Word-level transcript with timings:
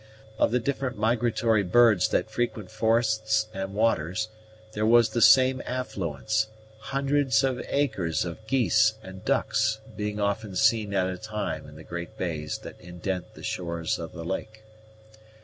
Of 0.39 0.49
the 0.49 0.57
different 0.57 0.97
migratory 0.97 1.61
birds 1.61 2.07
that 2.07 2.31
frequent 2.31 2.71
forests 2.71 3.45
and 3.53 3.75
waters, 3.75 4.29
there 4.71 4.83
was 4.83 5.09
the 5.09 5.21
same 5.21 5.61
affluence, 5.63 6.47
hundreds 6.79 7.43
of 7.43 7.61
acres 7.67 8.25
of 8.25 8.47
geese 8.47 8.95
and 9.03 9.23
ducks 9.23 9.79
being 9.95 10.19
often 10.19 10.55
seen 10.55 10.95
at 10.95 11.05
a 11.05 11.19
time 11.19 11.69
in 11.69 11.75
the 11.75 11.83
great 11.83 12.17
bays 12.17 12.57
that 12.63 12.81
indent 12.81 13.35
the 13.35 13.43
shores 13.43 13.99
of 13.99 14.11
the 14.13 14.25
lake. 14.25 14.63